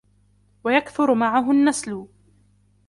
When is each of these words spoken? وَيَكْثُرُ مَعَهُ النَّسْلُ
وَيَكْثُرُ 0.63 1.13
مَعَهُ 1.13 1.51
النَّسْلُ 1.51 2.07